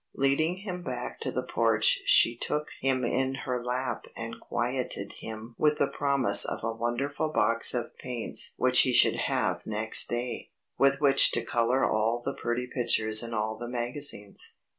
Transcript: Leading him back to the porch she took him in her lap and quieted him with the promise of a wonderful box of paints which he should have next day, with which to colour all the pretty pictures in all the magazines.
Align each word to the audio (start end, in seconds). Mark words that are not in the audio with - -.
Leading 0.15 0.61
him 0.65 0.81
back 0.81 1.19
to 1.19 1.31
the 1.31 1.43
porch 1.45 1.99
she 2.05 2.35
took 2.35 2.69
him 2.81 3.05
in 3.05 3.35
her 3.45 3.63
lap 3.63 4.07
and 4.17 4.39
quieted 4.39 5.13
him 5.19 5.53
with 5.59 5.77
the 5.77 5.91
promise 5.95 6.43
of 6.43 6.63
a 6.63 6.73
wonderful 6.73 7.29
box 7.31 7.75
of 7.75 7.95
paints 7.99 8.55
which 8.57 8.79
he 8.79 8.93
should 8.93 9.17
have 9.27 9.67
next 9.67 10.07
day, 10.09 10.49
with 10.75 11.01
which 11.01 11.29
to 11.33 11.45
colour 11.45 11.85
all 11.85 12.19
the 12.25 12.33
pretty 12.33 12.65
pictures 12.65 13.21
in 13.21 13.35
all 13.35 13.59
the 13.59 13.69
magazines. 13.69 14.55